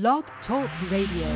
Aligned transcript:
Blog 0.00 0.24
Talk 0.48 0.68
Radio. 0.90 1.28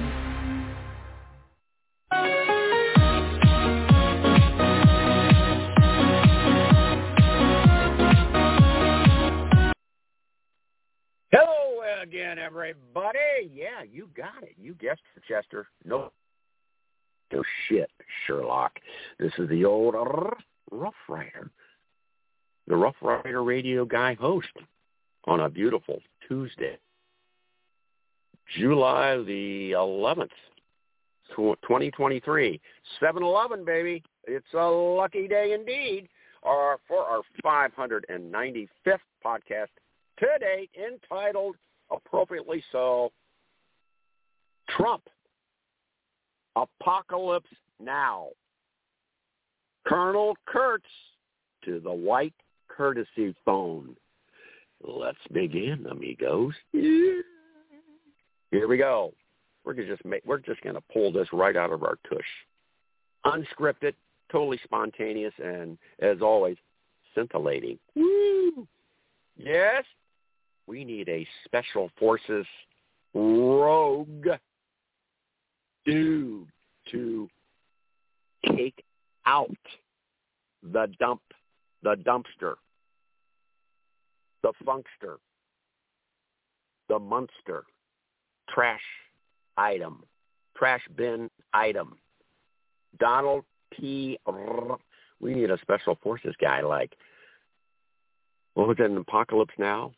Hello 11.31 11.83
again, 12.03 12.41
everybody. 12.41 13.19
Yeah, 13.55 13.85
you 13.89 14.09
got 14.17 14.43
it. 14.43 14.57
You 14.61 14.75
guessed 14.75 15.03
it, 15.15 15.23
Chester. 15.29 15.69
No, 15.85 16.11
no 17.33 17.45
shit, 17.69 17.93
Sherlock. 18.27 18.73
This 19.21 19.31
is 19.39 19.49
the 19.49 19.65
old 19.67 19.95
Rough 20.73 20.95
Rider, 21.09 21.53
the 22.67 22.75
Rough 22.75 22.97
Rider 23.01 23.45
radio 23.45 23.85
guy 23.85 24.15
host 24.15 24.49
on 25.27 25.39
a 25.39 25.49
beautiful 25.49 26.01
Tuesday, 26.27 26.77
July 28.57 29.17
the 29.19 29.73
11th, 29.73 30.31
2023. 31.37 32.61
7-Eleven, 33.03 33.65
baby. 33.65 34.03
It's 34.25 34.47
a 34.55 34.67
lucky 34.67 35.29
day 35.29 35.53
indeed. 35.53 36.09
Our, 36.45 36.79
for 36.87 37.05
our 37.05 37.23
595th 37.45 38.69
podcast 39.25 39.69
to 40.21 40.27
date 40.41 40.71
entitled, 40.77 41.57
appropriately 41.91 42.63
so, 42.71 43.11
Trump, 44.71 45.03
Apocalypse 46.57 47.51
Now. 47.81 48.29
Colonel 49.87 50.37
Kurtz 50.47 50.85
to 51.65 51.81
the 51.81 51.93
white 51.93 52.35
courtesy 52.69 53.35
phone. 53.45 53.97
Let's 54.83 55.19
begin, 55.33 55.87
amigos. 55.91 56.55
Here 58.51 58.69
we 58.69 58.79
go. 58.79 59.13
We're 59.65 59.75
just 59.75 60.05
make, 60.05 60.25
we're 60.25 60.39
just 60.39 60.63
gonna 60.63 60.81
pull 60.93 61.13
this 61.13 61.29
right 61.33 61.57
out 61.57 61.73
of 61.73 61.83
our 61.83 61.99
tush, 62.09 62.21
unscripted, 63.27 63.95
totally 64.33 64.59
spontaneous, 64.65 65.35
and 65.43 65.77
as 66.01 66.23
always, 66.23 66.57
scintillating. 67.15 67.79
Woo! 67.95 68.67
Yes, 69.37 69.85
we 70.67 70.85
need 70.85 71.09
a 71.09 71.27
special 71.45 71.91
forces 71.99 72.47
rogue 73.15 74.27
dude 75.85 76.47
to 76.91 77.29
take 78.47 78.85
out 79.27 79.51
the 80.63 80.87
dump, 80.99 81.21
the 81.83 81.97
dumpster, 81.97 82.55
the 84.43 84.53
funkster, 84.65 85.17
the 86.89 86.99
monster, 86.99 87.65
trash 88.53 88.83
item, 89.57 90.03
trash 90.57 90.83
bin 90.97 91.31
item. 91.53 91.97
Donald 92.99 93.45
P. 93.73 94.19
We 95.21 95.35
need 95.35 95.51
a 95.51 95.59
special 95.59 95.99
forces 96.03 96.35
guy 96.41 96.63
like, 96.63 96.93
what 98.55 98.69
was 98.69 98.77
it, 98.79 98.91
an 98.91 98.97
Apocalypse 98.97 99.55
Now? 99.59 99.93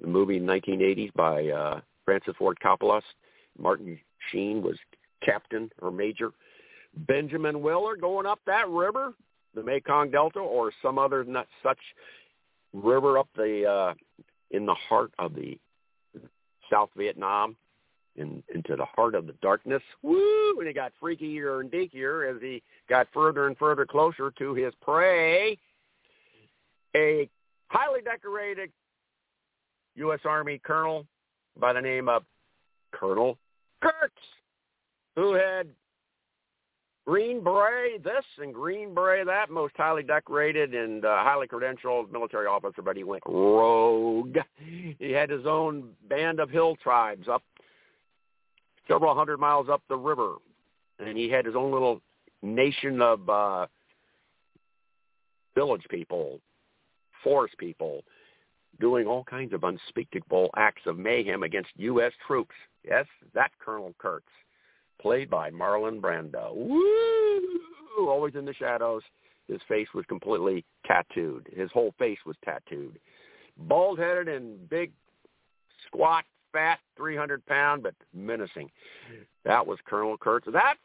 The 0.00 0.06
movie 0.06 0.36
in 0.36 0.44
1980s 0.44 1.12
by 1.14 1.46
uh, 1.46 1.80
Francis 2.04 2.34
Ford 2.38 2.58
Coppola. 2.62 3.00
Martin 3.58 3.98
Sheen 4.30 4.62
was 4.62 4.76
captain 5.24 5.70
or 5.80 5.90
major. 5.90 6.32
Benjamin 6.96 7.60
Willard 7.62 8.00
going 8.00 8.26
up 8.26 8.40
that 8.46 8.68
river, 8.68 9.12
the 9.54 9.62
Mekong 9.62 10.10
Delta, 10.10 10.38
or 10.38 10.72
some 10.82 10.98
other 10.98 11.24
not 11.24 11.46
such 11.62 11.78
river 12.72 13.18
up 13.18 13.28
the 13.36 13.64
uh, 13.64 13.94
in 14.50 14.66
the 14.66 14.74
heart 14.74 15.12
of 15.18 15.34
the 15.34 15.58
South 16.70 16.90
Vietnam, 16.96 17.56
in, 18.16 18.42
into 18.54 18.76
the 18.76 18.84
heart 18.84 19.14
of 19.14 19.26
the 19.26 19.34
darkness. 19.42 19.82
Woo! 20.02 20.58
And 20.58 20.66
he 20.66 20.72
got 20.72 20.92
freakier 21.02 21.60
and 21.60 21.70
deakier 21.70 22.34
as 22.34 22.40
he 22.40 22.62
got 22.88 23.06
further 23.12 23.46
and 23.46 23.56
further 23.56 23.86
closer 23.86 24.32
to 24.38 24.54
his 24.54 24.72
prey. 24.80 25.58
A 26.96 27.28
highly 27.68 28.00
decorated 28.00 28.70
U.S. 29.96 30.20
Army 30.24 30.60
colonel 30.64 31.06
by 31.58 31.72
the 31.72 31.80
name 31.80 32.08
of 32.08 32.24
Colonel 32.92 33.38
Kurtz, 33.82 34.14
who 35.14 35.34
had 35.34 35.68
Green 37.06 37.42
Beret 37.42 38.02
this 38.02 38.24
and 38.38 38.52
Green 38.52 38.92
Beret 38.92 39.26
that, 39.26 39.48
most 39.48 39.74
highly 39.76 40.02
decorated 40.02 40.74
and 40.74 41.04
uh, 41.04 41.22
highly 41.22 41.46
credentialed 41.46 42.10
military 42.10 42.46
officer, 42.46 42.82
but 42.82 42.96
he 42.96 43.04
went 43.04 43.22
rogue. 43.26 44.38
He 44.98 45.12
had 45.12 45.30
his 45.30 45.46
own 45.46 45.90
band 46.08 46.40
of 46.40 46.50
hill 46.50 46.76
tribes 46.82 47.28
up 47.28 47.42
several 48.88 49.14
hundred 49.14 49.38
miles 49.38 49.68
up 49.68 49.82
the 49.88 49.96
river, 49.96 50.34
and 50.98 51.16
he 51.16 51.28
had 51.28 51.44
his 51.44 51.56
own 51.56 51.72
little 51.72 52.00
nation 52.42 53.00
of 53.00 53.28
uh, 53.28 53.66
village 55.54 55.84
people, 55.90 56.40
forest 57.22 57.56
people, 57.58 58.02
doing 58.80 59.06
all 59.06 59.24
kinds 59.24 59.52
of 59.52 59.64
unspeakable 59.64 60.50
acts 60.56 60.82
of 60.86 60.98
mayhem 60.98 61.42
against 61.42 61.70
U.S. 61.76 62.12
troops. 62.26 62.54
Yes, 62.84 63.06
that 63.34 63.50
Colonel 63.58 63.94
Kurtz 63.98 64.26
played 65.00 65.30
by 65.30 65.50
Marlon 65.50 66.00
Brando. 66.00 66.54
Woo! 66.54 68.08
Always 68.08 68.34
in 68.34 68.44
the 68.44 68.54
shadows. 68.54 69.02
His 69.48 69.60
face 69.68 69.88
was 69.94 70.04
completely 70.06 70.64
tattooed. 70.84 71.48
His 71.56 71.70
whole 71.72 71.94
face 71.98 72.18
was 72.26 72.36
tattooed. 72.44 72.98
Bald-headed 73.56 74.28
and 74.28 74.68
big, 74.68 74.92
squat, 75.86 76.24
fat, 76.52 76.78
300 76.96 77.44
pound, 77.46 77.82
but 77.82 77.94
menacing. 78.14 78.70
That 79.44 79.66
was 79.66 79.78
Colonel 79.86 80.16
Kurtz. 80.16 80.46
That's, 80.52 80.78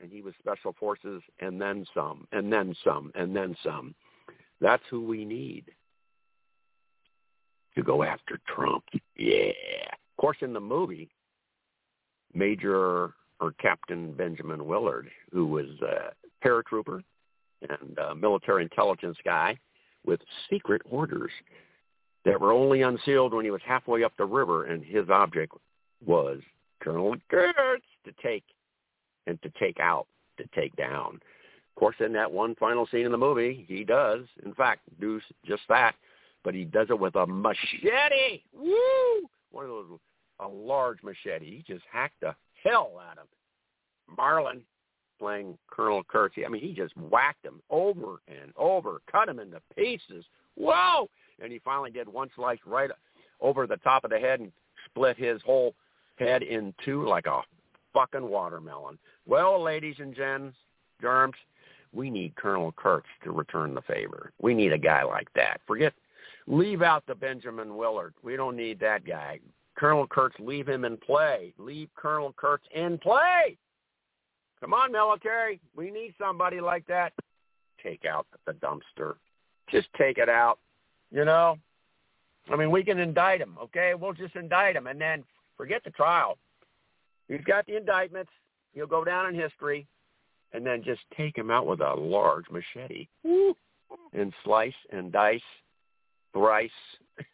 and 0.00 0.10
he 0.10 0.22
was 0.22 0.34
Special 0.38 0.74
Forces 0.78 1.22
and 1.40 1.60
then 1.60 1.86
some, 1.94 2.26
and 2.32 2.52
then 2.52 2.74
some, 2.84 3.12
and 3.14 3.34
then 3.34 3.56
some. 3.64 3.94
That's 4.60 4.82
who 4.90 5.04
we 5.04 5.24
need 5.24 5.64
to 7.74 7.82
go 7.82 8.02
after 8.02 8.38
Trump. 8.46 8.84
Yeah. 9.16 9.52
Of 9.92 10.20
course, 10.20 10.38
in 10.40 10.52
the 10.52 10.60
movie, 10.60 11.10
Major 12.34 13.14
or 13.40 13.52
Captain 13.60 14.12
Benjamin 14.12 14.66
Willard, 14.66 15.10
who 15.32 15.46
was 15.46 15.66
a 15.82 16.12
paratrooper 16.46 17.02
and 17.68 17.98
a 17.98 18.14
military 18.14 18.62
intelligence 18.62 19.16
guy 19.24 19.58
with 20.04 20.20
secret 20.50 20.82
orders 20.88 21.30
that 22.24 22.40
were 22.40 22.52
only 22.52 22.82
unsealed 22.82 23.34
when 23.34 23.44
he 23.44 23.50
was 23.50 23.60
halfway 23.64 24.04
up 24.04 24.12
the 24.16 24.24
river, 24.24 24.66
and 24.66 24.84
his 24.84 25.08
object 25.10 25.52
was 26.04 26.40
Colonel 26.80 27.16
Kurtz 27.30 27.84
to 28.04 28.12
take 28.22 28.44
and 29.26 29.40
to 29.42 29.50
take 29.58 29.78
out, 29.80 30.06
to 30.38 30.44
take 30.54 30.74
down. 30.76 31.14
Of 31.14 31.80
course, 31.80 31.96
in 32.00 32.12
that 32.12 32.30
one 32.30 32.54
final 32.56 32.86
scene 32.86 33.06
in 33.06 33.12
the 33.12 33.18
movie, 33.18 33.64
he 33.68 33.84
does, 33.84 34.24
in 34.44 34.54
fact, 34.54 34.82
do 35.00 35.20
just 35.46 35.62
that, 35.68 35.94
but 36.44 36.54
he 36.54 36.64
does 36.64 36.88
it 36.90 36.98
with 36.98 37.14
a 37.16 37.26
machete. 37.26 38.42
Woo! 38.52 39.28
One 39.50 39.64
of 39.64 39.70
those, 39.70 39.98
a 40.40 40.48
large 40.48 40.98
machete. 41.02 41.46
He 41.56 41.64
just 41.66 41.84
hacked 41.90 42.20
the 42.20 42.34
hell 42.62 43.00
out 43.10 43.18
of 43.18 43.26
Marlon 44.16 44.60
playing 45.18 45.56
Colonel 45.70 46.02
Kurtz. 46.02 46.34
I 46.44 46.48
mean, 46.48 46.62
he 46.62 46.72
just 46.72 46.96
whacked 46.96 47.44
him 47.44 47.60
over 47.70 48.20
and 48.28 48.52
over, 48.56 49.00
cut 49.10 49.28
him 49.28 49.38
into 49.38 49.60
pieces. 49.76 50.24
Whoa! 50.56 51.08
And 51.40 51.52
he 51.52 51.60
finally 51.64 51.90
did 51.90 52.08
one 52.08 52.30
slice 52.34 52.58
right 52.66 52.90
over 53.40 53.66
the 53.66 53.76
top 53.78 54.04
of 54.04 54.10
the 54.10 54.18
head 54.18 54.40
and 54.40 54.52
split 54.86 55.16
his 55.16 55.40
whole 55.42 55.74
head 56.16 56.42
in 56.42 56.74
two 56.84 57.06
like 57.06 57.26
a 57.26 57.40
fucking 57.92 58.28
watermelon. 58.28 58.98
Well, 59.26 59.62
ladies 59.62 59.96
and 59.98 60.14
gents, 60.14 60.56
germs, 61.00 61.34
we 61.92 62.10
need 62.10 62.34
Colonel 62.36 62.72
Kurtz 62.72 63.08
to 63.24 63.32
return 63.32 63.74
the 63.74 63.82
favor. 63.82 64.32
We 64.40 64.54
need 64.54 64.72
a 64.72 64.78
guy 64.78 65.02
like 65.02 65.28
that. 65.34 65.60
Forget, 65.66 65.92
leave 66.46 66.82
out 66.82 67.04
the 67.06 67.14
Benjamin 67.14 67.76
Willard. 67.76 68.14
We 68.22 68.36
don't 68.36 68.56
need 68.56 68.80
that 68.80 69.04
guy. 69.04 69.40
Colonel 69.76 70.06
Kurtz, 70.06 70.36
leave 70.38 70.68
him 70.68 70.84
in 70.84 70.96
play. 70.96 71.52
Leave 71.58 71.88
Colonel 71.96 72.34
Kurtz 72.36 72.64
in 72.74 72.98
play. 72.98 73.56
Come 74.60 74.74
on, 74.74 74.92
military. 74.92 75.60
We 75.76 75.90
need 75.90 76.14
somebody 76.18 76.60
like 76.60 76.86
that. 76.86 77.12
Take 77.82 78.04
out 78.04 78.26
the 78.46 78.52
dumpster. 78.52 79.14
Just 79.70 79.88
take 79.98 80.18
it 80.18 80.28
out. 80.28 80.58
You 81.12 81.24
know? 81.24 81.56
I 82.50 82.56
mean, 82.56 82.70
we 82.70 82.82
can 82.82 82.98
indict 82.98 83.40
him, 83.40 83.56
okay? 83.62 83.94
We'll 83.94 84.14
just 84.14 84.34
indict 84.34 84.74
him 84.74 84.86
and 84.88 85.00
then 85.00 85.24
forget 85.56 85.84
the 85.84 85.90
trial. 85.90 86.38
He's 87.28 87.44
got 87.46 87.66
the 87.66 87.76
indictments. 87.76 88.32
He'll 88.72 88.86
go 88.86 89.04
down 89.04 89.28
in 89.28 89.34
history. 89.34 89.86
And 90.54 90.66
then 90.66 90.82
just 90.82 91.00
take 91.16 91.36
him 91.36 91.50
out 91.50 91.66
with 91.66 91.80
a 91.80 91.94
large 91.94 92.44
machete. 92.50 93.08
And 94.12 94.32
slice 94.44 94.74
and 94.90 95.10
dice, 95.10 95.40
thrice, 96.34 96.70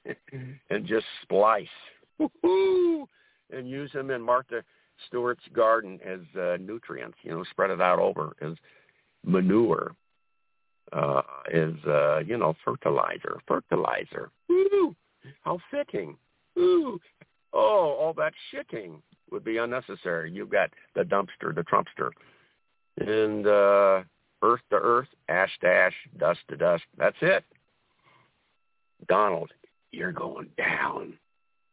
and 0.70 0.86
just 0.86 1.06
splice. 1.22 1.66
And 2.20 3.68
use 3.68 3.90
him 3.92 4.10
in 4.10 4.22
Martha 4.22 4.62
Stewart's 5.06 5.42
garden 5.52 5.98
as 6.04 6.20
uh, 6.40 6.58
nutrients, 6.60 7.16
you 7.22 7.30
know, 7.30 7.44
spread 7.50 7.70
it 7.70 7.80
out 7.80 7.98
over 7.98 8.36
as 8.40 8.54
manure, 9.24 9.94
uh, 10.92 11.22
as, 11.52 11.72
uh, 11.86 12.18
you 12.18 12.36
know, 12.36 12.54
fertilizer, 12.64 13.40
fertilizer. 13.46 14.30
How 15.42 15.58
fitting. 15.70 16.16
Oh, 16.56 16.98
all 17.52 18.14
that 18.16 18.32
shitting 18.52 19.00
would 19.30 19.44
be 19.44 19.58
unnecessary. 19.58 20.30
You've 20.30 20.50
got 20.50 20.70
the 20.94 21.02
dumpster, 21.02 21.54
the 21.54 21.64
Trumpster, 21.64 22.10
and 22.98 23.46
uh, 23.46 24.02
earth 24.42 24.60
to 24.70 24.76
earth, 24.76 25.08
ash 25.28 25.50
to 25.60 25.68
ash, 25.68 25.94
dust 26.18 26.40
to 26.48 26.56
dust. 26.56 26.84
That's 26.96 27.16
it. 27.22 27.44
Donald, 29.08 29.50
you're 29.92 30.12
going 30.12 30.48
down. 30.56 31.14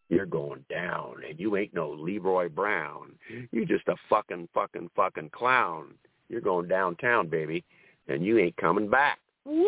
You're 0.10 0.28
going 0.28 0.64
down, 0.70 1.16
and 1.28 1.40
you 1.40 1.58
ain't 1.58 1.74
no 1.74 1.90
Leroy 1.90 2.48
Brown. 2.48 3.14
You're 3.52 3.66
just 3.66 3.88
a 3.88 3.96
fucking, 4.08 4.50
fucking, 4.54 4.92
fucking 4.96 5.32
clown. 5.32 5.96
You're 6.30 6.42
going 6.42 6.68
downtown, 6.68 7.28
baby, 7.28 7.64
and 8.08 8.26
you 8.26 8.40
ain't 8.40 8.58
coming 8.58 8.90
back. 8.90 9.20
Woo! 9.46 9.68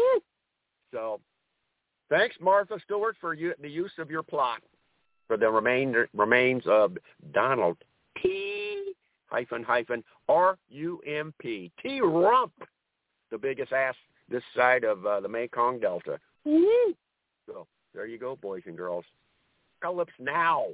So, 0.93 1.19
thanks, 2.09 2.35
Martha 2.39 2.79
Stewart, 2.83 3.15
for 3.19 3.33
you, 3.33 3.53
the 3.61 3.69
use 3.69 3.91
of 3.97 4.09
your 4.09 4.23
plot 4.23 4.61
for 5.27 5.37
the 5.37 5.49
remainder, 5.49 6.09
remains 6.15 6.63
of 6.65 6.97
Donald 7.33 7.77
T 8.21 8.93
hyphen 9.27 9.61
hyphen 9.61 10.03
R 10.29 10.57
U 10.69 11.01
M 11.05 11.33
P 11.39 11.71
T 11.81 12.01
Rump, 12.01 12.53
the 13.29 13.37
biggest 13.37 13.73
ass 13.73 13.95
this 14.29 14.43
side 14.55 14.83
of 14.83 15.05
uh, 15.05 15.19
the 15.19 15.27
Mekong 15.27 15.79
Delta. 15.79 16.19
Woo! 16.45 16.93
So 17.45 17.67
there 17.93 18.05
you 18.05 18.17
go, 18.17 18.35
boys 18.35 18.63
and 18.65 18.77
girls. 18.77 19.05
Apocalypse 19.81 20.13
now. 20.19 20.65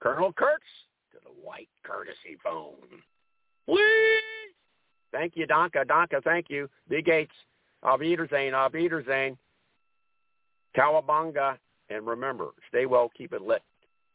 Colonel 0.00 0.32
Kurtz 0.32 0.64
to 1.12 1.18
the 1.22 1.46
white 1.46 1.68
courtesy 1.84 2.36
phone. 2.42 2.74
Whee! 3.66 4.20
Thank 5.16 5.34
you, 5.34 5.46
Donka. 5.46 5.86
Donka, 5.86 6.22
thank 6.22 6.50
you. 6.50 6.68
Big 6.88 7.06
Gates. 7.06 7.32
Auf 7.82 8.00
Wiedersehen. 8.00 8.52
Auf 8.52 8.74
Wiedersehen. 8.74 9.38
Cowabunga. 10.76 11.56
And 11.88 12.06
remember, 12.06 12.48
stay 12.68 12.84
well, 12.84 13.10
keep 13.16 13.32
it 13.32 13.40
lit. 13.40 13.62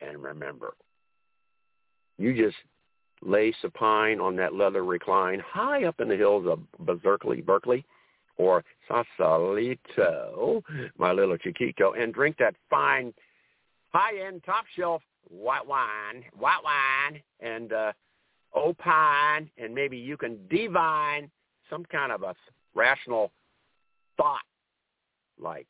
And 0.02 0.22
remember, 0.22 0.74
you 2.18 2.36
just 2.36 2.58
lay 3.24 3.54
supine 3.62 4.20
on 4.20 4.36
that 4.36 4.54
leather 4.54 4.84
recline 4.84 5.40
high 5.40 5.86
up 5.86 6.00
in 6.00 6.10
the 6.10 6.16
hills 6.16 6.46
of 6.48 7.02
Berkeley, 7.02 7.42
Berkeley, 7.42 7.86
or 8.38 8.64
Sausalito, 8.88 10.64
my 10.98 11.12
little 11.12 11.38
chiquito, 11.38 11.94
and 11.94 12.14
drink 12.14 12.36
that 12.40 12.56
fine, 12.70 13.14
high-end, 13.94 14.42
top-shelf 14.46 15.02
white 15.30 15.66
wine, 15.66 16.26
white 16.38 16.62
wine, 16.64 17.22
and 17.40 17.72
uh, 17.72 17.92
opine, 18.56 19.50
and 19.58 19.74
maybe 19.74 19.98
you 19.98 20.18
can 20.18 20.40
divine 20.50 21.30
some 21.70 21.86
kind 21.86 22.12
of 22.12 22.24
a 22.24 22.36
rational 22.76 23.32
thought 24.18 24.42
like, 25.42 25.68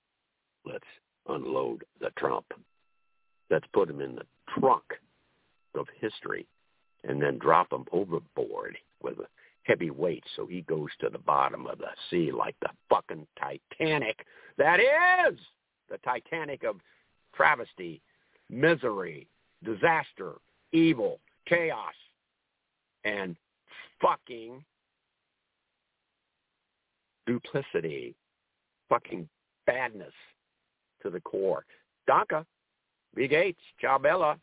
let's 0.66 0.86
unload 1.28 1.83
the 2.00 2.10
Trump. 2.18 2.45
Let's 3.50 3.66
put 3.74 3.89
him 3.89 4.01
in 4.01 4.16
the 4.16 4.25
trunk 4.60 4.83
of 5.75 5.88
history 6.00 6.48
and 7.04 7.22
then 7.22 7.38
drop 7.39 7.72
him 7.72 7.86
overboard 7.92 8.78
with 9.01 9.19
a 9.19 9.28
heavy 9.63 9.89
weight 9.89 10.24
so 10.36 10.45
he 10.45 10.62
goes 10.62 10.89
to 11.00 11.10
the 11.10 11.19
bottom 11.19 11.68
of 11.68 11.78
the 11.78 11.88
sea 12.10 12.31
like 12.31 12.56
the 12.62 12.69
fucking 12.89 13.28
Titanic. 13.39 14.25
That 14.57 14.80
is 14.80 15.38
the 15.89 15.98
Titanic 16.00 16.63
of 16.63 16.78
travesty, 17.36 18.01
misery, 18.50 19.28
disaster, 19.63 20.33
evil, 20.72 21.19
chaos, 21.48 21.94
and 23.03 23.36
fucking 24.01 24.63
duplicity, 27.25 28.15
fucking 28.89 29.27
badness 29.65 30.13
to 31.01 31.09
the 31.09 31.21
core. 31.21 31.65
Donka, 32.09 32.45
Big 33.15 33.30
Gates, 33.30 33.62
ciao 33.80 33.98
Bella. 33.98 34.38